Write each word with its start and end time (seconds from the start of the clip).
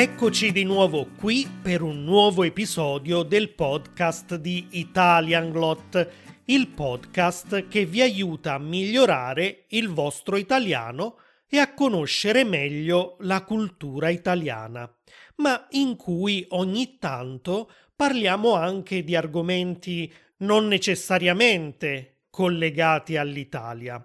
Eccoci 0.00 0.50
di 0.50 0.64
nuovo 0.64 1.08
qui 1.14 1.46
per 1.60 1.82
un 1.82 2.04
nuovo 2.04 2.42
episodio 2.42 3.22
del 3.22 3.50
podcast 3.50 4.36
di 4.36 4.68
Italian 4.70 5.50
Glot, 5.50 6.10
il 6.46 6.68
podcast 6.68 7.68
che 7.68 7.84
vi 7.84 8.00
aiuta 8.00 8.54
a 8.54 8.58
migliorare 8.58 9.66
il 9.68 9.90
vostro 9.90 10.38
italiano 10.38 11.18
e 11.46 11.58
a 11.58 11.74
conoscere 11.74 12.44
meglio 12.44 13.16
la 13.20 13.44
cultura 13.44 14.08
italiana, 14.08 14.90
ma 15.36 15.66
in 15.72 15.96
cui 15.96 16.46
ogni 16.48 16.96
tanto 16.98 17.70
parliamo 17.94 18.54
anche 18.54 19.04
di 19.04 19.14
argomenti 19.14 20.10
non 20.38 20.66
necessariamente 20.66 22.22
collegati 22.30 23.18
all'Italia. 23.18 24.02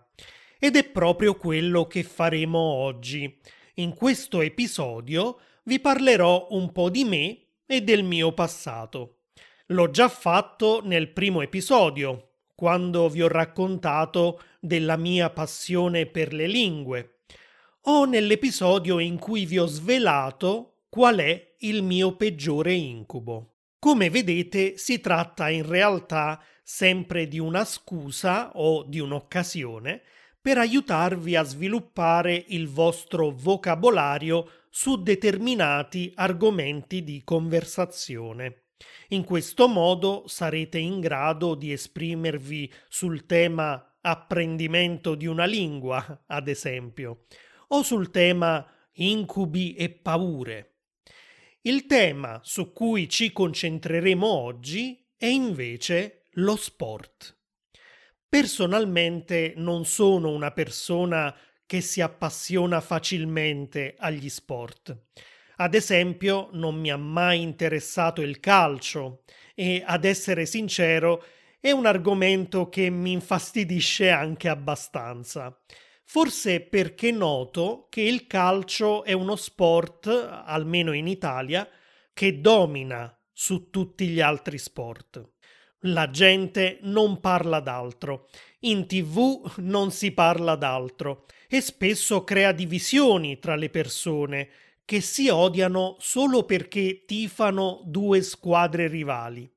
Ed 0.60 0.76
è 0.76 0.84
proprio 0.84 1.36
quello 1.36 1.88
che 1.88 2.04
faremo 2.04 2.60
oggi. 2.60 3.40
In 3.78 3.94
questo 3.94 4.40
episodio 4.40 5.38
vi 5.64 5.82
parlerò 5.82 6.48
un 6.52 6.72
po' 6.72 6.90
di 6.90 7.04
me 7.04 7.40
e 7.66 7.82
del 7.82 8.04
mio 8.04 8.32
passato. 8.32 9.24
L'ho 9.68 9.90
già 9.90 10.08
fatto 10.08 10.80
nel 10.82 11.12
primo 11.12 11.42
episodio, 11.42 12.36
quando 12.56 13.10
vi 13.10 13.22
ho 13.22 13.28
raccontato 13.28 14.42
della 14.62 14.96
mia 14.96 15.30
passione 15.30 16.06
per 16.06 16.32
le 16.32 16.48
lingue, 16.48 17.24
o 17.88 18.06
nell'episodio 18.06 19.00
in 19.00 19.20
cui 19.20 19.46
vi 19.46 19.60
ho 19.60 19.66
svelato 19.66 20.84
qual 20.88 21.18
è 21.18 21.56
il 21.60 21.84
mio 21.84 22.16
peggiore 22.16 22.72
incubo. 22.72 23.56
Come 23.78 24.10
vedete, 24.10 24.78
si 24.78 25.02
tratta 25.02 25.50
in 25.50 25.68
realtà 25.68 26.42
sempre 26.64 27.28
di 27.28 27.40
una 27.40 27.66
scusa 27.66 28.52
o 28.54 28.84
di 28.84 29.00
un'occasione 29.00 30.02
per 30.46 30.60
aiutarvi 30.60 31.36
a 31.36 31.42
sviluppare 31.42 32.46
il 32.50 32.68
vostro 32.68 33.32
vocabolario 33.32 34.66
su 34.70 35.02
determinati 35.02 36.12
argomenti 36.14 37.04
di 37.04 37.24
conversazione. 37.24 38.66
In 39.08 39.24
questo 39.24 39.68
modo 39.68 40.26
sarete 40.28 40.78
in 40.78 41.00
grado 41.00 41.56
di 41.56 41.72
esprimervi 41.72 42.72
sul 42.88 43.26
tema 43.26 43.98
apprendimento 44.02 45.16
di 45.16 45.26
una 45.26 45.46
lingua, 45.46 46.26
ad 46.28 46.48
esempio, 46.48 47.26
o 47.70 47.82
sul 47.82 48.12
tema 48.12 48.72
incubi 48.98 49.74
e 49.74 49.90
paure. 49.90 50.76
Il 51.62 51.88
tema 51.88 52.40
su 52.44 52.72
cui 52.72 53.10
ci 53.10 53.32
concentreremo 53.32 54.28
oggi 54.28 55.10
è 55.18 55.26
invece 55.26 56.26
lo 56.34 56.56
sport. 56.56 57.36
Personalmente 58.36 59.54
non 59.56 59.86
sono 59.86 60.30
una 60.30 60.52
persona 60.52 61.34
che 61.66 61.80
si 61.80 62.02
appassiona 62.02 62.82
facilmente 62.82 63.96
agli 63.98 64.28
sport. 64.28 65.04
Ad 65.56 65.74
esempio, 65.74 66.50
non 66.52 66.76
mi 66.76 66.92
ha 66.92 66.98
mai 66.98 67.42
interessato 67.42 68.22
il 68.22 68.42
calcio 68.42 69.24
e, 69.56 69.82
ad 69.86 70.04
essere 70.04 70.46
sincero, 70.46 71.24
è 71.62 71.72
un 71.72 71.86
argomento 71.86 72.68
che 72.68 72.90
mi 72.90 73.14
infastidisce 73.14 74.10
anche 74.10 74.50
abbastanza. 74.50 75.58
Forse 76.04 76.60
perché 76.60 77.12
noto 77.12 77.88
che 77.90 78.02
il 78.02 78.28
calcio 78.28 79.06
è 79.06 79.14
uno 79.14 79.38
sport, 79.38 80.08
almeno 80.46 80.92
in 80.92 81.08
Italia, 81.08 81.66
che 82.12 82.42
domina 82.42 83.18
su 83.32 83.70
tutti 83.70 84.10
gli 84.10 84.20
altri 84.20 84.58
sport. 84.58 85.35
La 85.88 86.10
gente 86.10 86.80
non 86.82 87.20
parla 87.20 87.60
d'altro, 87.60 88.28
in 88.62 88.88
tv 88.88 89.58
non 89.58 89.92
si 89.92 90.12
parla 90.14 90.56
d'altro 90.56 91.26
e 91.48 91.62
spesso 91.62 92.24
crea 92.24 92.52
divisioni 92.52 93.38
tra 93.38 93.56
le 93.56 93.70
persone 93.70 94.50
che 94.84 95.00
si 95.00 95.30
odiano 95.30 95.96
solo 96.00 96.44
perché 96.44 97.04
tifano 97.06 97.82
due 97.86 98.24
squadre 98.24 98.88
rivali. 98.88 99.48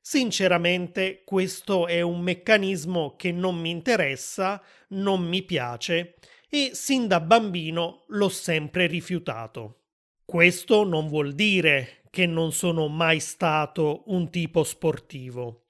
Sinceramente 0.00 1.22
questo 1.22 1.86
è 1.86 2.00
un 2.00 2.20
meccanismo 2.20 3.14
che 3.16 3.30
non 3.30 3.56
mi 3.58 3.68
interessa, 3.68 4.62
non 4.88 5.22
mi 5.22 5.42
piace 5.42 6.14
e 6.48 6.70
sin 6.72 7.06
da 7.06 7.20
bambino 7.20 8.04
l'ho 8.06 8.30
sempre 8.30 8.86
rifiutato. 8.86 9.80
Questo 10.24 10.84
non 10.84 11.08
vuol 11.08 11.34
dire 11.34 11.97
che 12.10 12.26
non 12.26 12.52
sono 12.52 12.88
mai 12.88 13.20
stato 13.20 14.02
un 14.06 14.30
tipo 14.30 14.64
sportivo. 14.64 15.64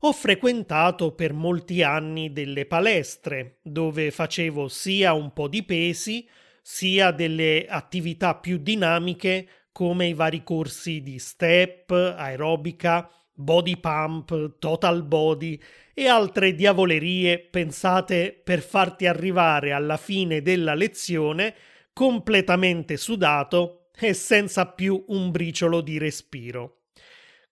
Ho 0.00 0.12
frequentato 0.12 1.12
per 1.12 1.32
molti 1.32 1.82
anni 1.82 2.32
delle 2.32 2.66
palestre 2.66 3.58
dove 3.62 4.10
facevo 4.10 4.68
sia 4.68 5.14
un 5.14 5.32
po' 5.32 5.48
di 5.48 5.62
pesi 5.62 6.28
sia 6.60 7.10
delle 7.10 7.66
attività 7.66 8.34
più 8.34 8.58
dinamiche 8.58 9.48
come 9.72 10.06
i 10.06 10.14
vari 10.14 10.42
corsi 10.44 11.02
di 11.02 11.18
step, 11.18 11.90
aerobica, 11.90 13.10
body 13.32 13.78
pump, 13.78 14.58
total 14.58 15.02
body 15.04 15.60
e 15.92 16.06
altre 16.06 16.54
diavolerie 16.54 17.38
pensate 17.38 18.38
per 18.44 18.60
farti 18.60 19.06
arrivare 19.06 19.72
alla 19.72 19.96
fine 19.96 20.42
della 20.42 20.74
lezione 20.74 21.54
completamente 21.92 22.96
sudato 22.96 23.83
e 23.98 24.14
senza 24.14 24.66
più 24.66 25.04
un 25.08 25.30
briciolo 25.30 25.80
di 25.80 25.98
respiro. 25.98 26.82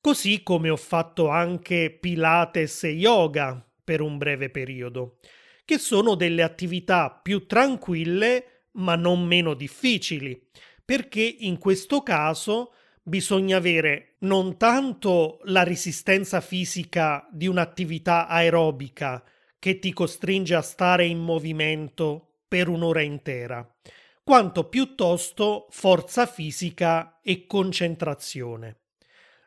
Così 0.00 0.42
come 0.42 0.68
ho 0.68 0.76
fatto 0.76 1.28
anche 1.28 1.90
Pilates 1.90 2.84
e 2.84 2.88
yoga 2.88 3.64
per 3.84 4.00
un 4.00 4.18
breve 4.18 4.50
periodo, 4.50 5.18
che 5.64 5.78
sono 5.78 6.14
delle 6.14 6.42
attività 6.42 7.10
più 7.10 7.46
tranquille 7.46 8.64
ma 8.72 8.96
non 8.96 9.24
meno 9.24 9.54
difficili, 9.54 10.48
perché 10.84 11.22
in 11.22 11.58
questo 11.58 12.02
caso 12.02 12.74
bisogna 13.02 13.56
avere 13.56 14.16
non 14.20 14.56
tanto 14.56 15.40
la 15.44 15.62
resistenza 15.62 16.40
fisica 16.40 17.26
di 17.30 17.46
un'attività 17.46 18.26
aerobica 18.28 19.22
che 19.58 19.78
ti 19.78 19.92
costringe 19.92 20.54
a 20.54 20.62
stare 20.62 21.04
in 21.04 21.18
movimento 21.18 22.38
per 22.48 22.68
un'ora 22.68 23.02
intera, 23.02 23.64
quanto 24.24 24.68
piuttosto 24.68 25.66
forza 25.70 26.26
fisica 26.26 27.18
e 27.22 27.46
concentrazione. 27.46 28.76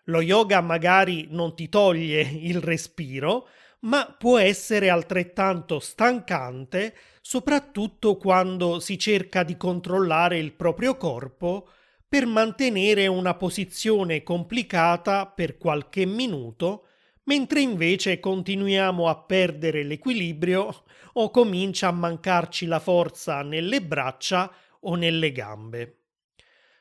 Lo 0.05 0.21
yoga 0.21 0.61
magari 0.61 1.27
non 1.29 1.55
ti 1.55 1.69
toglie 1.69 2.21
il 2.21 2.61
respiro, 2.61 3.47
ma 3.81 4.13
può 4.17 4.37
essere 4.37 4.89
altrettanto 4.89 5.79
stancante, 5.79 6.95
soprattutto 7.21 8.17
quando 8.17 8.79
si 8.79 8.99
cerca 8.99 9.43
di 9.43 9.57
controllare 9.57 10.37
il 10.37 10.53
proprio 10.53 10.97
corpo 10.97 11.69
per 12.07 12.25
mantenere 12.25 13.07
una 13.07 13.33
posizione 13.35 14.23
complicata 14.23 15.25
per 15.25 15.57
qualche 15.57 16.05
minuto, 16.05 16.87
mentre 17.23 17.61
invece 17.61 18.19
continuiamo 18.19 19.07
a 19.07 19.17
perdere 19.17 19.83
l'equilibrio 19.83 20.83
o 21.13 21.31
comincia 21.31 21.87
a 21.87 21.91
mancarci 21.91 22.65
la 22.65 22.79
forza 22.79 23.41
nelle 23.41 23.81
braccia 23.81 24.51
o 24.85 24.95
nelle 24.95 25.31
gambe. 25.31 25.99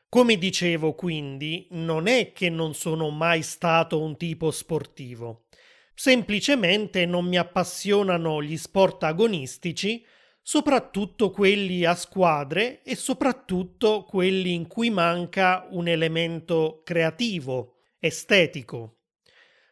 Come 0.08 0.38
dicevo 0.38 0.94
quindi, 0.94 1.66
non 1.70 2.06
è 2.06 2.32
che 2.32 2.48
non 2.48 2.74
sono 2.74 3.10
mai 3.10 3.42
stato 3.42 4.00
un 4.00 4.16
tipo 4.16 4.50
sportivo. 4.50 5.46
Semplicemente 5.92 7.04
non 7.06 7.26
mi 7.26 7.36
appassionano 7.36 8.42
gli 8.42 8.56
sport 8.56 9.02
agonistici, 9.02 10.04
soprattutto 10.40 11.30
quelli 11.30 11.84
a 11.84 11.94
squadre 11.94 12.82
e 12.82 12.94
soprattutto 12.94 14.04
quelli 14.04 14.52
in 14.54 14.66
cui 14.66 14.90
manca 14.90 15.66
un 15.70 15.88
elemento 15.88 16.82
creativo, 16.84 17.78
estetico. 17.98 18.98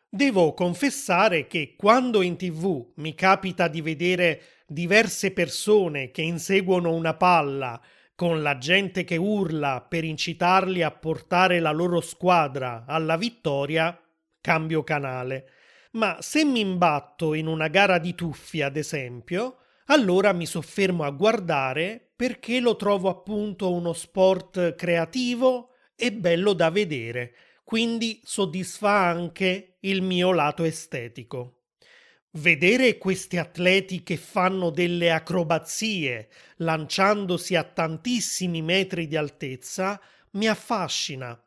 Devo 0.08 0.54
confessare 0.54 1.46
che 1.46 1.74
quando 1.76 2.20
in 2.22 2.36
tv 2.36 2.92
mi 2.96 3.14
capita 3.14 3.68
di 3.68 3.80
vedere 3.80 4.42
diverse 4.66 5.32
persone 5.32 6.10
che 6.10 6.22
inseguono 6.22 6.92
una 6.94 7.14
palla 7.14 7.80
con 8.22 8.40
la 8.40 8.56
gente 8.56 9.02
che 9.02 9.16
urla 9.16 9.80
per 9.80 10.04
incitarli 10.04 10.80
a 10.82 10.92
portare 10.92 11.58
la 11.58 11.72
loro 11.72 12.00
squadra 12.00 12.84
alla 12.86 13.16
vittoria, 13.16 14.00
cambio 14.40 14.84
canale. 14.84 15.50
Ma 15.94 16.18
se 16.20 16.44
mi 16.44 16.60
imbatto 16.60 17.34
in 17.34 17.48
una 17.48 17.66
gara 17.66 17.98
di 17.98 18.14
tuffi, 18.14 18.62
ad 18.62 18.76
esempio, 18.76 19.56
allora 19.86 20.32
mi 20.32 20.46
soffermo 20.46 21.02
a 21.02 21.10
guardare 21.10 22.12
perché 22.14 22.60
lo 22.60 22.76
trovo 22.76 23.08
appunto 23.08 23.72
uno 23.72 23.92
sport 23.92 24.76
creativo 24.76 25.70
e 25.96 26.12
bello 26.12 26.52
da 26.52 26.70
vedere, 26.70 27.34
quindi 27.64 28.20
soddisfa 28.22 28.98
anche 28.98 29.78
il 29.80 30.00
mio 30.00 30.30
lato 30.30 30.62
estetico. 30.62 31.61
Vedere 32.34 32.96
questi 32.96 33.36
atleti 33.36 34.02
che 34.02 34.16
fanno 34.16 34.70
delle 34.70 35.12
acrobazie 35.12 36.30
lanciandosi 36.56 37.54
a 37.56 37.62
tantissimi 37.62 38.62
metri 38.62 39.06
di 39.06 39.16
altezza 39.16 40.00
mi 40.30 40.48
affascina, 40.48 41.38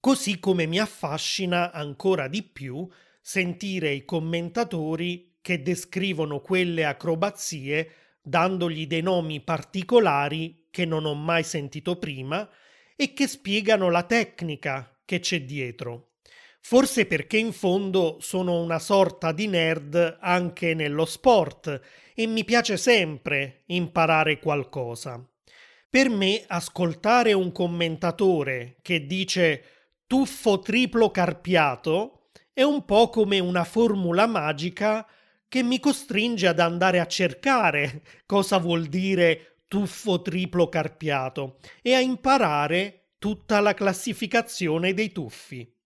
così 0.00 0.38
come 0.38 0.64
mi 0.64 0.78
affascina 0.78 1.72
ancora 1.72 2.26
di 2.26 2.42
più 2.42 2.88
sentire 3.20 3.92
i 3.92 4.06
commentatori 4.06 5.36
che 5.42 5.60
descrivono 5.60 6.40
quelle 6.40 6.86
acrobazie 6.86 7.92
dandogli 8.22 8.86
dei 8.86 9.02
nomi 9.02 9.42
particolari 9.42 10.68
che 10.70 10.86
non 10.86 11.04
ho 11.04 11.14
mai 11.14 11.44
sentito 11.44 11.98
prima 11.98 12.48
e 12.96 13.12
che 13.12 13.26
spiegano 13.26 13.90
la 13.90 14.04
tecnica 14.04 15.00
che 15.04 15.20
c'è 15.20 15.42
dietro. 15.42 16.09
Forse 16.62 17.06
perché 17.06 17.38
in 17.38 17.52
fondo 17.52 18.18
sono 18.20 18.60
una 18.60 18.78
sorta 18.78 19.32
di 19.32 19.46
nerd 19.46 20.18
anche 20.20 20.74
nello 20.74 21.04
sport 21.04 21.80
e 22.14 22.26
mi 22.26 22.44
piace 22.44 22.76
sempre 22.76 23.62
imparare 23.66 24.38
qualcosa. 24.38 25.24
Per 25.88 26.08
me 26.08 26.44
ascoltare 26.46 27.32
un 27.32 27.50
commentatore 27.50 28.76
che 28.82 29.06
dice 29.06 29.64
tuffo 30.06 30.60
triplo 30.60 31.10
carpiato 31.10 32.28
è 32.52 32.62
un 32.62 32.84
po' 32.84 33.08
come 33.08 33.38
una 33.38 33.64
formula 33.64 34.26
magica 34.26 35.06
che 35.48 35.62
mi 35.64 35.80
costringe 35.80 36.46
ad 36.46 36.60
andare 36.60 37.00
a 37.00 37.06
cercare 37.06 38.02
cosa 38.26 38.58
vuol 38.58 38.86
dire 38.86 39.62
tuffo 39.66 40.22
triplo 40.22 40.68
carpiato 40.68 41.58
e 41.82 41.94
a 41.94 42.00
imparare 42.00 43.08
tutta 43.18 43.58
la 43.60 43.74
classificazione 43.74 44.94
dei 44.94 45.10
tuffi. 45.10 45.79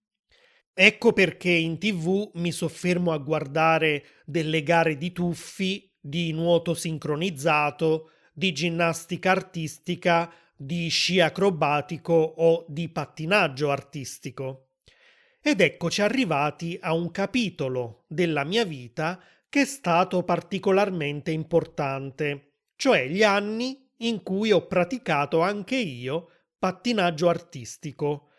Ecco 0.77 1.13
perché 1.13 1.51
in 1.51 1.79
tv 1.79 2.33
mi 2.35 2.51
soffermo 2.51 3.13
a 3.13 3.19
guardare 3.19 4.05
delle 4.25 4.65
gare 4.65 4.97
di 4.97 5.13
tuffi, 5.13 5.89
di 6.01 6.33
nuoto 6.33 6.75
sincronizzato, 6.75 8.11
di 8.33 8.53
ginnastica 8.53 9.31
artistica, 9.31 10.33
di 10.57 10.89
sci 10.89 11.21
acrobatico 11.21 12.13
o 12.13 12.65
di 12.67 12.89
pattinaggio 12.89 13.71
artistico. 13.71 14.71
Ed 15.41 15.61
eccoci 15.61 16.03
arrivati 16.03 16.77
a 16.81 16.93
un 16.93 17.13
capitolo 17.13 18.05
della 18.09 18.43
mia 18.43 18.65
vita 18.65 19.23
che 19.49 19.61
è 19.61 19.67
stato 19.67 20.25
particolarmente 20.25 21.31
importante, 21.31 22.55
cioè 22.75 23.07
gli 23.07 23.23
anni 23.23 23.89
in 23.99 24.25
cui 24.25 24.51
ho 24.51 24.67
praticato 24.67 25.41
anche 25.41 25.77
io 25.77 26.31
pattinaggio 26.59 27.29
artistico, 27.29 28.31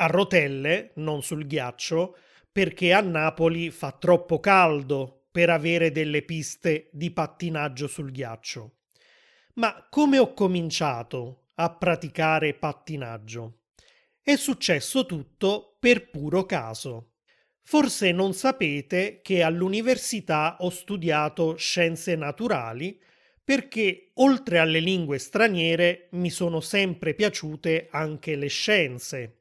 a 0.00 0.06
rotelle, 0.06 0.92
non 0.96 1.22
sul 1.22 1.46
ghiaccio, 1.46 2.16
perché 2.52 2.92
a 2.92 3.00
Napoli 3.00 3.70
fa 3.70 3.92
troppo 3.92 4.38
caldo 4.38 5.26
per 5.30 5.50
avere 5.50 5.90
delle 5.90 6.22
piste 6.22 6.88
di 6.92 7.10
pattinaggio 7.10 7.86
sul 7.88 8.10
ghiaccio. 8.10 8.76
Ma 9.54 9.86
come 9.90 10.18
ho 10.18 10.32
cominciato 10.34 11.48
a 11.56 11.70
praticare 11.74 12.54
pattinaggio? 12.54 13.62
È 14.22 14.36
successo 14.36 15.04
tutto 15.04 15.76
per 15.80 16.10
puro 16.10 16.44
caso. 16.44 17.14
Forse 17.62 18.12
non 18.12 18.34
sapete 18.34 19.20
che 19.20 19.42
all'università 19.42 20.58
ho 20.60 20.70
studiato 20.70 21.56
scienze 21.56 22.14
naturali 22.14 23.00
perché 23.42 24.10
oltre 24.14 24.58
alle 24.58 24.78
lingue 24.78 25.18
straniere 25.18 26.08
mi 26.12 26.30
sono 26.30 26.60
sempre 26.60 27.14
piaciute 27.14 27.88
anche 27.90 28.36
le 28.36 28.48
scienze 28.48 29.37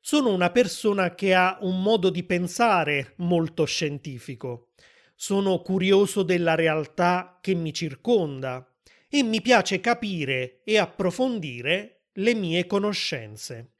sono 0.00 0.32
una 0.32 0.50
persona 0.50 1.14
che 1.14 1.34
ha 1.34 1.58
un 1.60 1.82
modo 1.82 2.08
di 2.08 2.22
pensare 2.24 3.12
molto 3.16 3.64
scientifico. 3.64 4.70
Sono 5.14 5.60
curioso 5.60 6.22
della 6.22 6.54
realtà 6.54 7.38
che 7.40 7.54
mi 7.54 7.72
circonda 7.74 8.66
e 9.08 9.22
mi 9.22 9.42
piace 9.42 9.80
capire 9.80 10.62
e 10.64 10.78
approfondire 10.78 12.06
le 12.14 12.34
mie 12.34 12.66
conoscenze. 12.66 13.72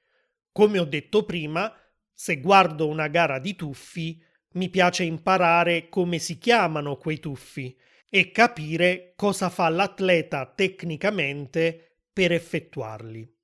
Come 0.52 0.78
ho 0.78 0.84
detto 0.84 1.24
prima, 1.24 1.74
se 2.12 2.40
guardo 2.40 2.86
una 2.86 3.08
gara 3.08 3.38
di 3.38 3.56
tuffi, 3.56 4.22
mi 4.52 4.68
piace 4.68 5.04
imparare 5.04 5.88
come 5.88 6.18
si 6.18 6.36
chiamano 6.36 6.96
quei 6.96 7.18
tuffi 7.18 7.74
e 8.10 8.30
capire 8.30 9.14
cosa 9.16 9.48
fa 9.48 9.68
l'atleta 9.68 10.52
tecnicamente 10.54 12.00
per 12.12 12.32
effettuarli. 12.32 13.39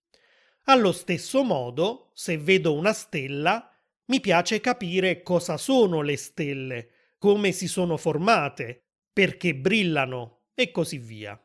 Allo 0.69 0.91
stesso 0.91 1.45
modo, 1.45 2.11
se 2.13 2.39
vedo 2.39 2.75
una 2.75 2.93
stella, 2.93 3.73
mi 4.07 4.19
piace 4.19 4.61
capire 4.61 5.23
cosa 5.23 5.57
sono 5.59 6.03
le 6.03 6.17
stelle, 6.17 6.89
come 7.19 7.53
si 7.53 7.69
sono 7.69 7.97
formate, 7.97 8.87
perché 9.13 9.55
brillano 9.55 10.47
e 10.55 10.73
così 10.73 10.99
via. 10.99 11.41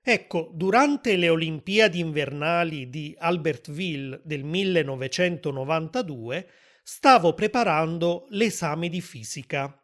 Ecco, 0.00 0.52
durante 0.54 1.16
le 1.16 1.28
Olimpiadi 1.28 1.98
invernali 1.98 2.88
di 2.88 3.16
Albertville 3.18 4.20
del 4.22 4.44
1992 4.44 6.48
stavo 6.84 7.34
preparando 7.34 8.26
l'esame 8.28 8.88
di 8.88 9.00
fisica, 9.00 9.76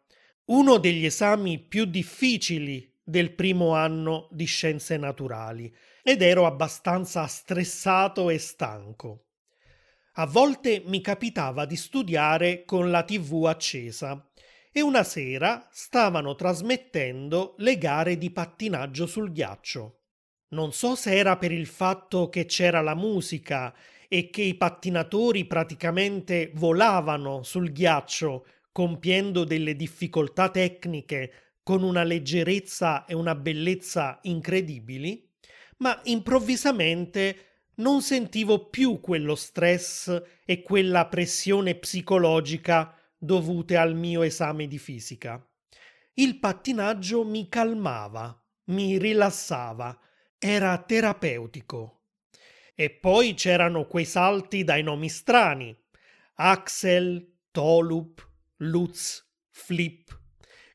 uno 0.45 0.77
degli 0.77 1.03
esami 1.03 1.59
più 1.59 1.83
difficili 1.83 2.89
del 3.03 3.33
primo 3.33 3.73
anno 3.73 4.29
di 4.31 4.45
scienze 4.45 4.95
naturali 4.95 5.69
ed 6.09 6.23
ero 6.23 6.47
abbastanza 6.47 7.27
stressato 7.27 8.31
e 8.31 8.39
stanco. 8.39 9.25
A 10.13 10.25
volte 10.25 10.81
mi 10.83 11.01
capitava 11.01 11.65
di 11.65 11.75
studiare 11.75 12.65
con 12.65 12.89
la 12.89 13.03
tv 13.03 13.45
accesa 13.45 14.27
e 14.71 14.81
una 14.81 15.03
sera 15.03 15.67
stavano 15.71 16.33
trasmettendo 16.33 17.53
le 17.59 17.77
gare 17.77 18.17
di 18.17 18.31
pattinaggio 18.31 19.05
sul 19.05 19.31
ghiaccio. 19.31 19.99
Non 20.47 20.73
so 20.73 20.95
se 20.95 21.15
era 21.15 21.37
per 21.37 21.51
il 21.51 21.67
fatto 21.67 22.27
che 22.29 22.45
c'era 22.45 22.81
la 22.81 22.95
musica 22.95 23.71
e 24.07 24.31
che 24.31 24.41
i 24.41 24.55
pattinatori 24.55 25.45
praticamente 25.45 26.49
volavano 26.55 27.43
sul 27.43 27.71
ghiaccio 27.71 28.47
compiendo 28.71 29.43
delle 29.43 29.75
difficoltà 29.75 30.49
tecniche 30.49 31.59
con 31.61 31.83
una 31.83 32.01
leggerezza 32.01 33.05
e 33.05 33.13
una 33.13 33.35
bellezza 33.35 34.17
incredibili, 34.23 35.28
ma 35.79 35.99
improvvisamente 36.05 37.49
non 37.75 38.01
sentivo 38.01 38.69
più 38.69 38.99
quello 38.99 39.35
stress 39.35 40.21
e 40.45 40.61
quella 40.61 41.07
pressione 41.07 41.75
psicologica 41.75 42.93
dovute 43.17 43.77
al 43.77 43.95
mio 43.95 44.21
esame 44.21 44.67
di 44.67 44.77
fisica. 44.77 45.45
Il 46.15 46.39
pattinaggio 46.39 47.23
mi 47.23 47.47
calmava, 47.47 48.37
mi 48.65 48.97
rilassava, 48.97 49.97
era 50.37 50.77
terapeutico. 50.77 51.95
E 52.75 52.89
poi 52.89 53.33
c'erano 53.33 53.85
quei 53.85 54.05
salti 54.05 54.63
dai 54.63 54.83
nomi 54.83 55.09
strani: 55.09 55.77
Axel, 56.35 57.39
Tolup, 57.51 58.25
Lutz, 58.57 59.25
Flip, 59.49 60.17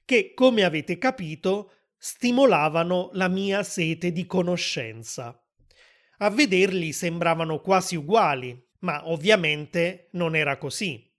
che, 0.05 0.33
come 0.35 0.65
avete 0.65 0.99
capito, 0.99 1.73
stimolavano 2.07 3.09
la 3.15 3.29
mia 3.29 3.63
sete 3.63 4.13
di 4.13 4.27
conoscenza. 4.27 5.43
A 6.19 6.29
vederli 6.29 6.93
sembravano 6.93 7.63
quasi 7.63 7.97
uguali, 7.97 8.63
ma 8.81 9.09
ovviamente 9.09 10.09
non 10.13 10.37
era 10.37 10.59
così. 10.59 11.11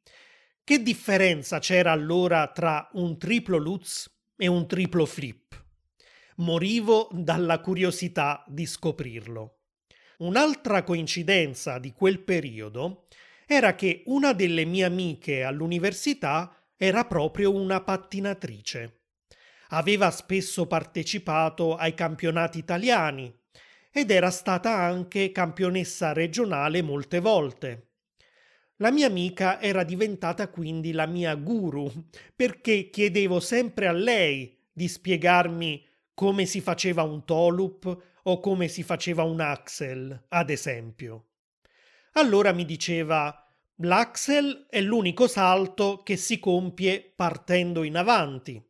Che 0.63 0.83
differenza 0.83 1.57
c'era 1.57 1.91
allora 1.91 2.51
tra 2.51 2.87
un 2.93 3.17
triplo 3.17 3.57
Lutz 3.57 4.07
e 4.37 4.45
un 4.45 4.67
triplo 4.67 5.07
Flip? 5.07 5.59
Morivo 6.35 7.09
dalla 7.13 7.61
curiosità 7.61 8.43
di 8.47 8.67
scoprirlo. 8.67 9.61
Un'altra 10.19 10.83
coincidenza 10.83 11.79
di 11.79 11.93
quel 11.93 12.19
periodo 12.19 13.07
era 13.47 13.73
che 13.73 14.03
una 14.05 14.33
delle 14.33 14.65
mie 14.65 14.83
amiche 14.83 15.41
all'università 15.41 16.55
era 16.77 17.05
proprio 17.05 17.51
una 17.51 17.81
pattinatrice. 17.81 19.04
Aveva 19.69 20.11
spesso 20.11 20.67
partecipato 20.67 21.75
ai 21.75 21.93
campionati 21.93 22.57
italiani 22.57 23.33
ed 23.91 24.11
era 24.11 24.29
stata 24.29 24.75
anche 24.75 25.31
campionessa 25.31 26.13
regionale 26.13 26.81
molte 26.81 27.19
volte. 27.19 27.87
La 28.77 28.91
mia 28.91 29.07
amica 29.07 29.61
era 29.61 29.83
diventata 29.83 30.49
quindi 30.49 30.91
la 30.91 31.05
mia 31.05 31.33
guru, 31.35 31.89
perché 32.35 32.89
chiedevo 32.89 33.39
sempre 33.39 33.87
a 33.87 33.93
lei 33.93 34.57
di 34.71 34.87
spiegarmi 34.87 35.85
come 36.13 36.45
si 36.45 36.59
faceva 36.59 37.03
un 37.03 37.23
tolup 37.23 38.03
o 38.23 38.39
come 38.39 38.67
si 38.67 38.83
faceva 38.83 39.23
un 39.23 39.39
axel, 39.39 40.25
ad 40.29 40.49
esempio. 40.49 41.27
Allora 42.13 42.51
mi 42.51 42.65
diceva 42.65 43.45
L'axel 43.79 44.67
è 44.69 44.79
l'unico 44.79 45.27
salto 45.27 46.01
che 46.03 46.15
si 46.15 46.39
compie 46.39 47.11
partendo 47.13 47.83
in 47.83 47.97
avanti. 47.97 48.61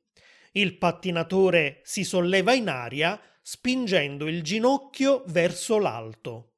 Il 0.58 0.78
pattinatore 0.78 1.82
si 1.84 2.06
solleva 2.06 2.54
in 2.54 2.70
aria 2.70 3.20
spingendo 3.42 4.26
il 4.26 4.42
ginocchio 4.42 5.24
verso 5.28 5.78
l'alto, 5.78 6.54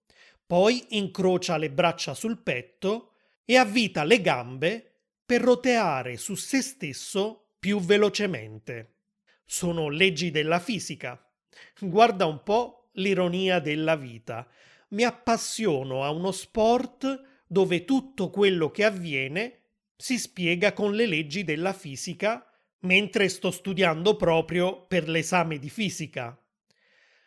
poi 0.46 0.86
incrocia 0.90 1.58
le 1.58 1.72
braccia 1.72 2.14
sul 2.14 2.38
petto 2.38 3.14
e 3.44 3.58
avvita 3.58 4.04
le 4.04 4.22
gambe 4.22 4.92
per 5.26 5.42
roteare 5.42 6.16
su 6.18 6.36
se 6.36 6.62
stesso 6.62 7.54
più 7.58 7.80
velocemente. 7.80 8.98
Sono 9.44 9.90
leggi 9.90 10.30
della 10.30 10.60
fisica. 10.60 11.20
Guarda 11.80 12.28
un 12.28 12.44
po' 12.44 12.90
l'ironia 12.94 13.60
della 13.60 13.96
vita. 13.96 14.48
Mi 14.90 15.06
appassiono 15.06 16.04
a 16.04 16.12
uno 16.12 16.32
sport 16.32 17.22
dove 17.48 17.84
tutto 17.84 18.30
quello 18.30 18.70
che 18.70 18.84
avviene 18.86 19.62
si 19.96 20.20
spiega 20.20 20.74
con 20.74 20.94
le 20.94 21.08
leggi 21.08 21.44
della 21.44 21.74
fisica 21.74 22.47
mentre 22.82 23.30
sto 23.30 23.52
studiando 23.52 24.16
proprio 24.16 24.86
per 24.86 25.08
l'esame 25.10 25.60
di 25.60 25.70
fisica. 25.70 26.38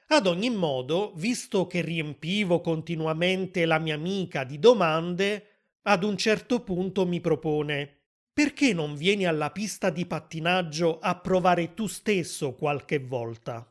Ad 0.08 0.26
ogni 0.26 0.50
modo, 0.50 1.12
visto 1.16 1.66
che 1.66 1.80
riempivo 1.80 2.60
continuamente 2.60 3.64
la 3.64 3.78
mia 3.78 3.94
amica 3.94 4.44
di 4.44 4.58
domande, 4.58 5.46
ad 5.82 6.04
un 6.04 6.16
certo 6.16 6.60
punto 6.62 7.06
mi 7.06 7.20
propone 7.20 8.00
perché 8.32 8.72
non 8.72 8.94
vieni 8.94 9.26
alla 9.26 9.50
pista 9.50 9.90
di 9.90 10.06
pattinaggio 10.06 10.98
a 10.98 11.14
provare 11.18 11.74
tu 11.74 11.86
stesso 11.86 12.54
qualche 12.54 12.98
volta? 12.98 13.70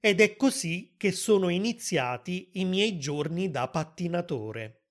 Ed 0.00 0.20
è 0.20 0.36
così 0.36 0.94
che 0.96 1.12
sono 1.12 1.48
iniziati 1.50 2.50
i 2.54 2.64
miei 2.64 2.98
giorni 2.98 3.50
da 3.50 3.68
pattinatore. 3.68 4.84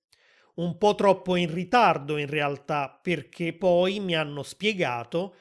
Un 0.56 0.78
po' 0.78 0.94
troppo 0.94 1.34
in 1.34 1.52
ritardo 1.52 2.18
in 2.18 2.28
realtà, 2.28 3.00
perché 3.02 3.52
poi 3.52 3.98
mi 3.98 4.14
hanno 4.14 4.42
spiegato 4.42 5.34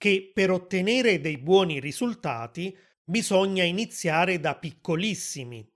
che 0.00 0.30
per 0.32 0.50
ottenere 0.50 1.20
dei 1.20 1.36
buoni 1.36 1.78
risultati 1.78 2.74
bisogna 3.04 3.64
iniziare 3.64 4.40
da 4.40 4.54
piccolissimi. 4.54 5.70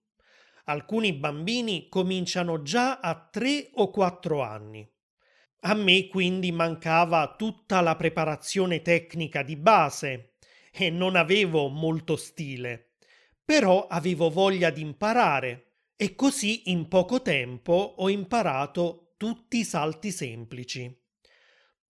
Alcuni 0.64 1.12
bambini 1.12 1.90
cominciano 1.90 2.62
già 2.62 3.00
a 3.00 3.28
3 3.30 3.72
o 3.74 3.90
4 3.90 4.40
anni. 4.40 4.90
A 5.66 5.74
me 5.74 6.08
quindi 6.08 6.52
mancava 6.52 7.34
tutta 7.36 7.82
la 7.82 7.96
preparazione 7.96 8.80
tecnica 8.80 9.42
di 9.42 9.56
base 9.56 10.36
e 10.72 10.88
non 10.88 11.16
avevo 11.16 11.68
molto 11.68 12.16
stile, 12.16 12.92
però 13.44 13.86
avevo 13.88 14.30
voglia 14.30 14.70
di 14.70 14.80
imparare 14.80 15.72
e 15.96 16.14
così 16.14 16.70
in 16.70 16.88
poco 16.88 17.20
tempo 17.20 17.74
ho 17.98 18.08
imparato 18.08 19.12
tutti 19.18 19.58
i 19.58 19.64
salti 19.64 20.10
semplici. 20.10 21.03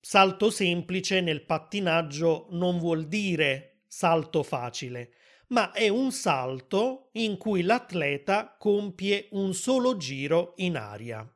Salto 0.06 0.50
semplice 0.50 1.22
nel 1.22 1.46
pattinaggio 1.46 2.48
non 2.50 2.78
vuol 2.78 3.06
dire 3.06 3.84
salto 3.86 4.42
facile, 4.42 5.14
ma 5.48 5.72
è 5.72 5.88
un 5.88 6.12
salto 6.12 7.08
in 7.12 7.38
cui 7.38 7.62
l'atleta 7.62 8.54
compie 8.58 9.28
un 9.30 9.54
solo 9.54 9.96
giro 9.96 10.52
in 10.56 10.76
aria. 10.76 11.26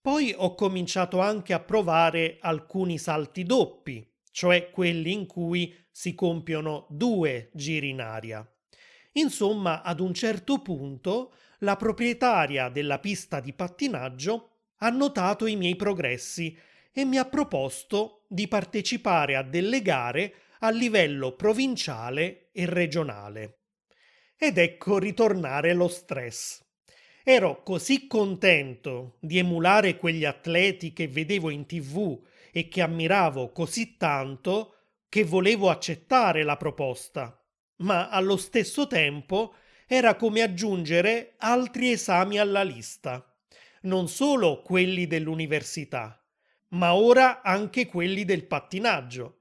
Poi 0.00 0.32
ho 0.34 0.54
cominciato 0.54 1.20
anche 1.20 1.52
a 1.52 1.60
provare 1.60 2.38
alcuni 2.40 2.96
salti 2.96 3.42
doppi, 3.42 4.10
cioè 4.30 4.70
quelli 4.70 5.12
in 5.12 5.26
cui 5.26 5.76
si 5.90 6.14
compiono 6.14 6.86
due 6.88 7.50
giri 7.52 7.90
in 7.90 8.00
aria. 8.00 8.50
Insomma, 9.12 9.82
ad 9.82 10.00
un 10.00 10.14
certo 10.14 10.62
punto 10.62 11.34
la 11.58 11.76
proprietaria 11.76 12.70
della 12.70 13.00
pista 13.00 13.38
di 13.38 13.52
pattinaggio 13.52 14.52
ha 14.76 14.88
notato 14.88 15.44
i 15.44 15.56
miei 15.56 15.76
progressi 15.76 16.56
e 16.98 17.04
mi 17.04 17.18
ha 17.18 17.26
proposto 17.26 18.24
di 18.26 18.48
partecipare 18.48 19.36
a 19.36 19.42
delle 19.42 19.82
gare 19.82 20.32
a 20.60 20.70
livello 20.70 21.36
provinciale 21.36 22.48
e 22.52 22.64
regionale. 22.64 23.58
Ed 24.34 24.56
ecco 24.56 24.96
ritornare 24.98 25.74
lo 25.74 25.88
stress. 25.88 26.64
Ero 27.22 27.62
così 27.62 28.06
contento 28.06 29.18
di 29.20 29.36
emulare 29.36 29.98
quegli 29.98 30.24
atleti 30.24 30.94
che 30.94 31.06
vedevo 31.06 31.50
in 31.50 31.66
tv 31.66 32.18
e 32.50 32.66
che 32.68 32.80
ammiravo 32.80 33.52
così 33.52 33.98
tanto 33.98 34.76
che 35.10 35.22
volevo 35.22 35.68
accettare 35.68 36.44
la 36.44 36.56
proposta, 36.56 37.38
ma 37.80 38.08
allo 38.08 38.38
stesso 38.38 38.86
tempo 38.86 39.56
era 39.86 40.14
come 40.14 40.40
aggiungere 40.40 41.34
altri 41.40 41.90
esami 41.90 42.38
alla 42.38 42.62
lista, 42.62 43.22
non 43.82 44.08
solo 44.08 44.62
quelli 44.62 45.06
dell'università, 45.06 46.25
ma 46.76 46.94
ora 46.94 47.42
anche 47.42 47.86
quelli 47.86 48.24
del 48.24 48.46
pattinaggio 48.46 49.36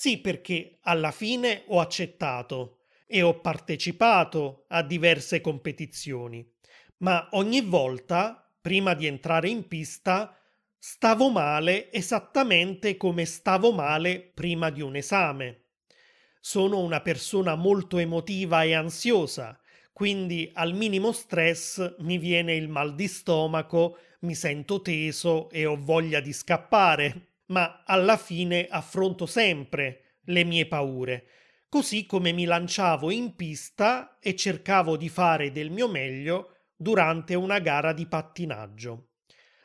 sì, 0.00 0.18
perché 0.18 0.78
alla 0.82 1.10
fine 1.10 1.64
ho 1.66 1.80
accettato 1.80 2.82
e 3.04 3.20
ho 3.22 3.40
partecipato 3.40 4.66
a 4.68 4.84
diverse 4.84 5.40
competizioni, 5.40 6.48
ma 6.98 7.26
ogni 7.32 7.62
volta, 7.62 8.48
prima 8.60 8.94
di 8.94 9.06
entrare 9.06 9.48
in 9.48 9.66
pista, 9.66 10.40
stavo 10.78 11.30
male 11.30 11.90
esattamente 11.90 12.96
come 12.96 13.24
stavo 13.24 13.72
male 13.72 14.20
prima 14.20 14.70
di 14.70 14.82
un 14.82 14.94
esame. 14.94 15.64
Sono 16.38 16.78
una 16.78 17.00
persona 17.00 17.56
molto 17.56 17.98
emotiva 17.98 18.62
e 18.62 18.74
ansiosa, 18.74 19.58
quindi 19.98 20.48
al 20.54 20.74
minimo 20.74 21.10
stress 21.10 21.96
mi 22.02 22.18
viene 22.18 22.54
il 22.54 22.68
mal 22.68 22.94
di 22.94 23.08
stomaco, 23.08 23.98
mi 24.20 24.36
sento 24.36 24.80
teso 24.80 25.50
e 25.50 25.66
ho 25.66 25.76
voglia 25.76 26.20
di 26.20 26.32
scappare 26.32 27.40
ma 27.46 27.82
alla 27.84 28.16
fine 28.16 28.68
affronto 28.70 29.26
sempre 29.26 30.20
le 30.26 30.44
mie 30.44 30.68
paure, 30.68 31.26
così 31.68 32.06
come 32.06 32.30
mi 32.30 32.44
lanciavo 32.44 33.10
in 33.10 33.34
pista 33.34 34.18
e 34.20 34.36
cercavo 34.36 34.96
di 34.96 35.08
fare 35.08 35.50
del 35.50 35.70
mio 35.70 35.88
meglio 35.88 36.58
durante 36.76 37.34
una 37.34 37.58
gara 37.58 37.92
di 37.92 38.06
pattinaggio. 38.06 39.08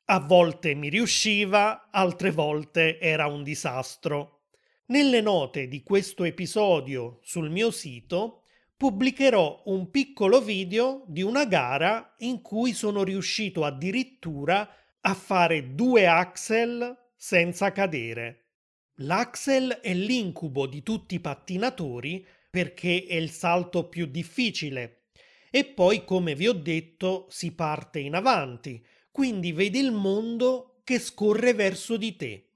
A 0.05 0.19
volte 0.19 0.73
mi 0.73 0.89
riusciva, 0.89 1.89
altre 1.91 2.31
volte 2.31 2.99
era 2.99 3.27
un 3.27 3.43
disastro. 3.43 4.45
Nelle 4.87 5.21
note 5.21 5.67
di 5.67 5.83
questo 5.83 6.23
episodio 6.23 7.19
sul 7.21 7.51
mio 7.51 7.69
sito 7.69 8.42
pubblicherò 8.83 9.61
un 9.67 9.89
piccolo 9.89 10.41
video 10.41 11.05
di 11.07 11.21
una 11.21 11.45
gara 11.45 12.15
in 12.17 12.41
cui 12.41 12.73
sono 12.73 13.05
riuscito 13.05 13.63
addirittura 13.63 14.69
a 14.99 15.13
fare 15.13 15.73
due 15.73 16.05
axel 16.05 16.93
senza 17.15 17.71
cadere. 17.71 18.47
L'axel 18.95 19.79
è 19.81 19.93
l'incubo 19.93 20.67
di 20.67 20.83
tutti 20.83 21.15
i 21.15 21.21
pattinatori 21.21 22.27
perché 22.49 23.05
è 23.07 23.15
il 23.15 23.29
salto 23.29 23.87
più 23.87 24.05
difficile 24.05 25.03
e 25.49 25.63
poi, 25.63 26.03
come 26.03 26.35
vi 26.35 26.49
ho 26.49 26.53
detto, 26.53 27.27
si 27.29 27.53
parte 27.53 27.99
in 27.99 28.15
avanti, 28.15 28.85
quindi 29.11 29.53
vedi 29.53 29.79
il 29.79 29.93
mondo 29.93 30.81
che 30.83 30.99
scorre 30.99 31.53
verso 31.53 31.95
di 31.95 32.17
te, 32.17 32.49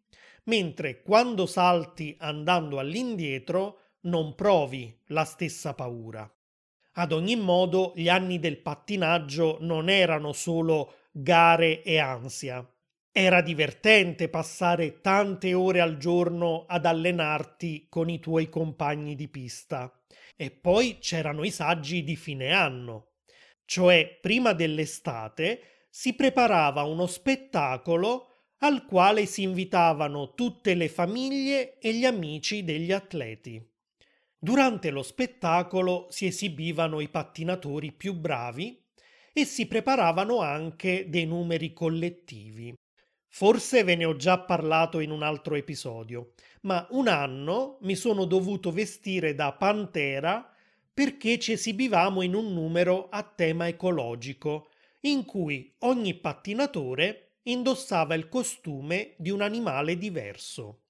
mentre 0.44 1.02
quando 1.04 1.46
salti 1.46 2.18
andando 2.20 2.80
all'indietro 2.80 3.84
non 4.02 4.36
provi 4.36 4.96
la 5.08 5.24
stessa 5.24 5.74
paura. 5.74 6.30
Ad 6.94 7.12
ogni 7.12 7.36
modo, 7.36 7.94
gli 7.96 8.10
anni 8.10 8.40
del 8.40 8.58
pattinaggio 8.58 9.58
non 9.62 9.90
erano 9.90 10.34
solo 10.34 10.96
gare 11.12 11.84
e 11.84 12.00
ansia. 12.00 12.68
Era 13.12 13.42
divertente 13.42 14.30
passare 14.30 15.02
tante 15.02 15.54
ore 15.54 15.80
al 15.80 15.98
giorno 15.98 16.66
ad 16.68 16.86
allenarti 16.86 17.88
con 17.90 18.10
i 18.10 18.20
tuoi 18.20 18.50
compagni 18.50 19.16
di 19.16 19.28
pista. 19.28 19.92
E 20.36 20.52
poi 20.52 20.98
c'erano 21.00 21.44
i 21.44 21.52
saggi 21.52 22.04
di 22.04 22.16
fine 22.16 22.52
anno. 22.52 23.14
Cioè, 23.66 24.20
prima 24.22 24.54
dell'estate 24.54 25.88
si 25.90 26.14
preparava 26.14 26.84
uno 26.84 27.08
spettacolo 27.08 28.28
al 28.60 28.86
quale 28.86 29.26
si 29.26 29.44
invitavano 29.44 30.34
tutte 30.34 30.74
le 30.74 30.90
famiglie 30.90 31.78
e 31.80 31.94
gli 31.94 32.06
amici 32.06 32.64
degli 32.64 32.92
atleti. 32.92 33.64
Durante 34.40 34.92
lo 34.92 35.02
spettacolo 35.02 36.06
si 36.10 36.28
esibivano 36.28 37.00
i 37.00 37.10
pattinatori 37.10 37.92
più 37.92 38.14
bravi 38.14 38.80
e 39.34 39.46
si 39.46 39.66
preparavano 39.66 40.42
anche 40.42 41.10
dei 41.10 41.26
numeri 41.26 41.74
collettivi. 41.74 42.74
Forse 43.30 43.84
ve 43.84 43.96
ne 43.96 44.06
ho 44.06 44.16
già 44.16 44.40
parlato 44.40 45.00
in 45.00 45.10
un 45.10 45.24
altro 45.24 45.56
episodio, 45.56 46.34
ma 46.62 46.88
un 46.92 47.08
anno 47.08 47.78
mi 47.82 47.96
sono 47.96 48.26
dovuto 48.26 48.72
vestire 48.72 49.34
da 49.34 49.54
pantera 49.54 50.52
perché 50.94 51.40
ci 51.40 51.52
esibivamo 51.54 52.22
in 52.22 52.34
un 52.34 52.54
numero 52.54 53.10
a 53.10 53.24
tema 53.24 53.68
ecologico, 53.68 54.70
in 55.02 55.26
cui 55.26 55.76
ogni 55.80 56.16
pattinatore 56.16 57.38
indossava 57.44 58.16
il 58.16 58.30
costume 58.30 59.14
di 59.18 59.30
un 59.30 59.42
animale 59.42 59.98
diverso. 59.98 60.82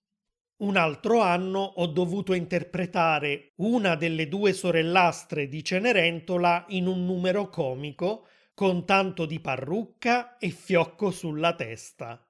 Un 0.58 0.76
altro 0.76 1.22
anno 1.22 1.60
ho 1.60 1.86
dovuto 1.86 2.34
interpretare 2.34 3.52
una 3.58 3.94
delle 3.94 4.28
due 4.28 4.54
sorellastre 4.54 5.48
di 5.48 5.64
Cenerentola 5.64 6.66
in 6.70 6.88
un 6.88 7.06
numero 7.06 7.48
comico 7.50 8.26
con 8.56 8.84
tanto 8.84 9.28
di 9.28 9.40
parrucca 9.40 10.38
e 10.40 10.50
fiocco 10.50 11.12
sulla 11.12 11.54
testa. 11.54 12.28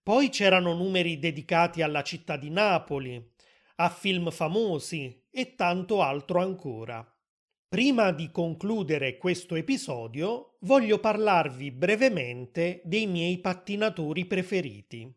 Poi 0.00 0.28
c'erano 0.28 0.74
numeri 0.74 1.18
dedicati 1.18 1.82
alla 1.82 2.04
città 2.04 2.36
di 2.36 2.50
Napoli, 2.50 3.20
a 3.78 3.88
film 3.88 4.30
famosi 4.30 5.24
e 5.28 5.56
tanto 5.56 6.02
altro 6.02 6.40
ancora. 6.40 7.04
Prima 7.68 8.12
di 8.12 8.30
concludere 8.30 9.16
questo 9.16 9.56
episodio, 9.56 10.56
voglio 10.60 11.00
parlarvi 11.00 11.72
brevemente 11.72 12.80
dei 12.84 13.08
miei 13.08 13.38
pattinatori 13.38 14.24
preferiti. 14.24 15.12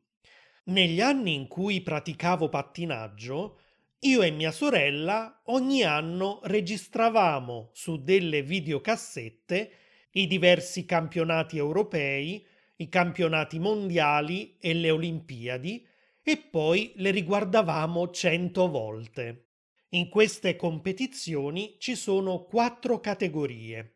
Negli 0.70 1.02
anni 1.02 1.34
in 1.34 1.48
cui 1.48 1.82
praticavo 1.82 2.48
pattinaggio, 2.48 3.58
io 4.02 4.22
e 4.22 4.30
mia 4.30 4.52
sorella 4.52 5.42
ogni 5.46 5.82
anno 5.82 6.42
registravamo 6.44 7.72
su 7.74 8.04
delle 8.04 8.44
videocassette 8.44 9.72
i 10.12 10.28
diversi 10.28 10.86
campionati 10.86 11.58
europei, 11.58 12.46
i 12.76 12.88
campionati 12.88 13.58
mondiali 13.58 14.58
e 14.60 14.76
le 14.76 14.92
Olimpiadi 14.92 15.84
e 16.22 16.38
poi 16.38 16.92
le 16.98 17.10
riguardavamo 17.10 18.12
cento 18.12 18.70
volte. 18.70 19.46
In 19.90 20.08
queste 20.08 20.56
competizioni 20.56 21.78
ci 21.80 21.96
sono 21.96 22.44
quattro 22.44 23.00
categorie. 23.00 23.96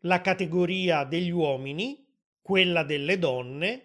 La 0.00 0.20
categoria 0.20 1.04
degli 1.04 1.30
uomini, 1.30 2.04
quella 2.42 2.82
delle 2.82 3.16
donne 3.16 3.84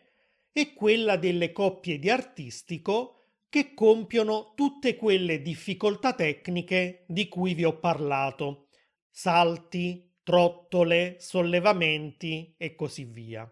e 0.57 0.73
quella 0.73 1.17
delle 1.17 1.51
coppie 1.51 1.99
di 1.99 2.09
artistico 2.09 3.17
che 3.49 3.73
compiono 3.73 4.53
tutte 4.55 4.95
quelle 4.95 5.41
difficoltà 5.41 6.13
tecniche 6.13 7.03
di 7.07 7.27
cui 7.27 7.53
vi 7.53 7.65
ho 7.65 7.77
parlato, 7.77 8.69
salti, 9.11 10.13
trottole, 10.23 11.17
sollevamenti 11.19 12.55
e 12.57 12.73
così 12.73 13.03
via. 13.03 13.45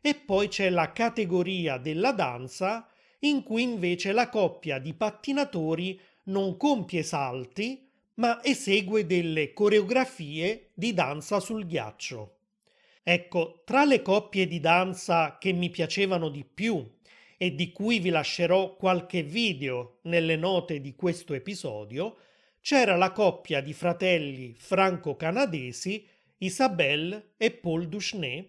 E 0.00 0.14
poi 0.16 0.48
c'è 0.48 0.70
la 0.70 0.90
categoria 0.90 1.78
della 1.78 2.10
danza 2.10 2.88
in 3.20 3.44
cui 3.44 3.62
invece 3.62 4.10
la 4.10 4.28
coppia 4.28 4.80
di 4.80 4.92
pattinatori 4.92 6.00
non 6.24 6.56
compie 6.56 7.04
salti, 7.04 7.88
ma 8.14 8.42
esegue 8.42 9.06
delle 9.06 9.52
coreografie 9.52 10.70
di 10.74 10.92
danza 10.94 11.38
sul 11.38 11.64
ghiaccio. 11.64 12.39
Ecco, 13.12 13.62
tra 13.64 13.84
le 13.84 14.02
coppie 14.02 14.46
di 14.46 14.60
danza 14.60 15.36
che 15.40 15.50
mi 15.50 15.68
piacevano 15.68 16.28
di 16.28 16.44
più 16.44 16.88
e 17.36 17.56
di 17.56 17.72
cui 17.72 17.98
vi 17.98 18.08
lascerò 18.08 18.76
qualche 18.76 19.24
video 19.24 19.98
nelle 20.02 20.36
note 20.36 20.80
di 20.80 20.94
questo 20.94 21.34
episodio, 21.34 22.18
c'era 22.60 22.94
la 22.94 23.10
coppia 23.10 23.60
di 23.62 23.72
fratelli 23.72 24.54
franco-canadesi 24.56 26.06
Isabelle 26.38 27.32
e 27.36 27.50
Paul 27.50 27.88
Duchesnay 27.88 28.48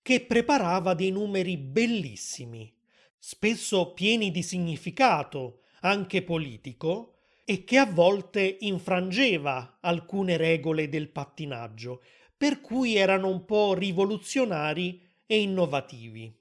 che 0.00 0.22
preparava 0.22 0.94
dei 0.94 1.10
numeri 1.10 1.58
bellissimi, 1.58 2.74
spesso 3.18 3.92
pieni 3.92 4.30
di 4.30 4.42
significato, 4.42 5.64
anche 5.80 6.22
politico, 6.22 7.16
e 7.44 7.62
che 7.64 7.76
a 7.76 7.84
volte 7.84 8.56
infrangeva 8.60 9.76
alcune 9.82 10.38
regole 10.38 10.88
del 10.88 11.10
pattinaggio, 11.10 12.00
per 12.38 12.60
cui 12.60 12.94
erano 12.94 13.28
un 13.28 13.44
po' 13.44 13.74
rivoluzionari 13.74 15.02
e 15.26 15.40
innovativi. 15.40 16.32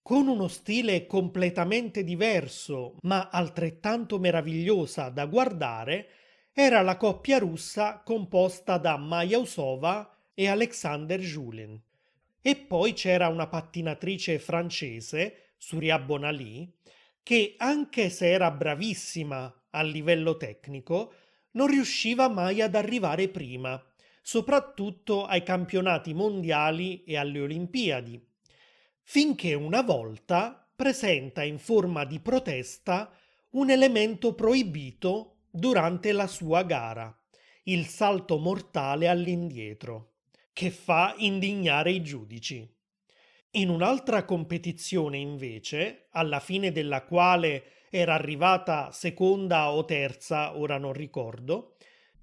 Con 0.00 0.28
uno 0.28 0.48
stile 0.48 1.06
completamente 1.06 2.02
diverso, 2.02 2.96
ma 3.02 3.28
altrettanto 3.30 4.18
meravigliosa 4.18 5.10
da 5.10 5.26
guardare, 5.26 6.08
era 6.52 6.80
la 6.80 6.96
coppia 6.96 7.38
russa 7.38 8.00
composta 8.02 8.78
da 8.78 8.96
Maya 8.96 9.38
Usova 9.38 10.10
e 10.32 10.48
Alexander 10.48 11.20
Julien. 11.20 11.78
E 12.40 12.56
poi 12.56 12.94
c'era 12.94 13.28
una 13.28 13.46
pattinatrice 13.46 14.38
francese, 14.38 15.52
Surya 15.58 15.98
Bonali, 15.98 16.72
che 17.22 17.56
anche 17.58 18.08
se 18.08 18.30
era 18.30 18.50
bravissima 18.50 19.66
a 19.70 19.82
livello 19.82 20.36
tecnico, 20.36 21.12
non 21.52 21.66
riusciva 21.66 22.28
mai 22.28 22.62
ad 22.62 22.74
arrivare 22.74 23.28
prima, 23.28 23.82
soprattutto 24.26 25.24
ai 25.24 25.44
campionati 25.44 26.12
mondiali 26.12 27.04
e 27.04 27.16
alle 27.16 27.42
Olimpiadi 27.42 28.20
finché 29.04 29.54
una 29.54 29.82
volta 29.82 30.68
presenta 30.74 31.44
in 31.44 31.60
forma 31.60 32.04
di 32.04 32.18
protesta 32.18 33.08
un 33.50 33.70
elemento 33.70 34.34
proibito 34.34 35.42
durante 35.48 36.10
la 36.10 36.26
sua 36.26 36.64
gara, 36.64 37.16
il 37.64 37.86
salto 37.86 38.38
mortale 38.38 39.06
all'indietro, 39.06 40.14
che 40.52 40.72
fa 40.72 41.14
indignare 41.18 41.92
i 41.92 42.02
giudici. 42.02 42.68
In 43.52 43.68
un'altra 43.68 44.24
competizione, 44.24 45.18
invece, 45.18 46.08
alla 46.10 46.40
fine 46.40 46.72
della 46.72 47.04
quale 47.04 47.84
era 47.90 48.14
arrivata 48.14 48.90
seconda 48.90 49.70
o 49.70 49.84
terza, 49.84 50.58
ora 50.58 50.78
non 50.78 50.92
ricordo, 50.92 51.75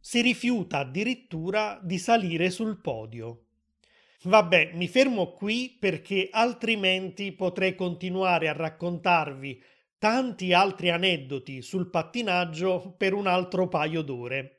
si 0.05 0.19
rifiuta 0.19 0.79
addirittura 0.79 1.79
di 1.81 1.97
salire 1.97 2.49
sul 2.49 2.81
podio. 2.81 3.45
Vabbè, 4.23 4.71
mi 4.73 4.89
fermo 4.89 5.31
qui 5.31 5.77
perché 5.79 6.27
altrimenti 6.29 7.31
potrei 7.31 7.73
continuare 7.73 8.49
a 8.49 8.53
raccontarvi 8.53 9.63
tanti 9.97 10.51
altri 10.51 10.89
aneddoti 10.89 11.61
sul 11.61 11.89
pattinaggio 11.89 12.95
per 12.97 13.13
un 13.13 13.27
altro 13.27 13.69
paio 13.69 14.01
d'ore. 14.01 14.57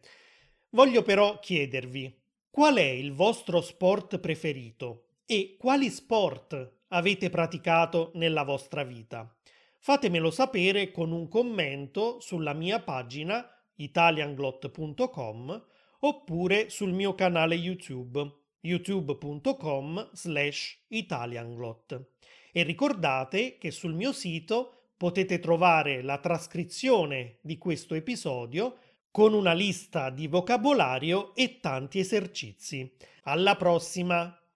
Voglio 0.70 1.02
però 1.02 1.38
chiedervi 1.38 2.22
qual 2.48 2.76
è 2.76 2.88
il 2.88 3.12
vostro 3.12 3.60
sport 3.60 4.20
preferito 4.20 5.08
e 5.26 5.56
quali 5.58 5.90
sport 5.90 6.76
avete 6.88 7.28
praticato 7.28 8.12
nella 8.14 8.44
vostra 8.44 8.82
vita. 8.82 9.30
Fatemelo 9.78 10.30
sapere 10.30 10.90
con 10.90 11.12
un 11.12 11.28
commento 11.28 12.18
sulla 12.20 12.54
mia 12.54 12.80
pagina 12.80 13.46
italianglot.com 13.76 15.66
oppure 16.00 16.68
sul 16.68 16.92
mio 16.92 17.14
canale 17.14 17.54
YouTube 17.54 18.42
youtube.com 18.64 20.10
slash 20.12 20.84
italianglot. 20.88 22.06
E 22.52 22.62
ricordate 22.62 23.58
che 23.58 23.70
sul 23.70 23.94
mio 23.94 24.12
sito 24.12 24.90
potete 24.96 25.38
trovare 25.38 26.02
la 26.02 26.18
trascrizione 26.18 27.38
di 27.42 27.58
questo 27.58 27.94
episodio 27.94 28.78
con 29.10 29.34
una 29.34 29.52
lista 29.52 30.10
di 30.10 30.26
vocabolario 30.26 31.34
e 31.34 31.60
tanti 31.60 31.98
esercizi. 31.98 32.90
Alla 33.24 33.56
prossima! 33.56 34.43